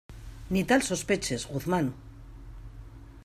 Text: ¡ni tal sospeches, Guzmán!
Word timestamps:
¡ni 0.53 0.61
tal 0.69 0.81
sospeches, 0.89 1.43
Guzmán! 1.51 1.85